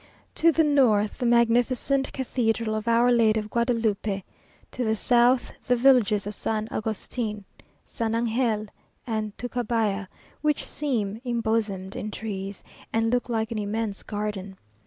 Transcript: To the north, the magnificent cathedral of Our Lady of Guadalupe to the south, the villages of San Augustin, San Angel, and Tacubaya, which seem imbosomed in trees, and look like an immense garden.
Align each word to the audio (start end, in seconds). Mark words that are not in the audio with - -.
To 0.33 0.51
the 0.51 0.63
north, 0.63 1.19
the 1.19 1.27
magnificent 1.27 2.11
cathedral 2.11 2.73
of 2.73 2.87
Our 2.87 3.11
Lady 3.11 3.39
of 3.39 3.51
Guadalupe 3.51 4.23
to 4.71 4.83
the 4.83 4.95
south, 4.95 5.53
the 5.67 5.75
villages 5.75 6.25
of 6.25 6.33
San 6.33 6.67
Augustin, 6.71 7.45
San 7.85 8.15
Angel, 8.15 8.65
and 9.05 9.37
Tacubaya, 9.37 10.07
which 10.41 10.65
seem 10.65 11.21
imbosomed 11.23 11.95
in 11.95 12.09
trees, 12.09 12.63
and 12.91 13.11
look 13.13 13.29
like 13.29 13.51
an 13.51 13.59
immense 13.59 14.01
garden. 14.01 14.57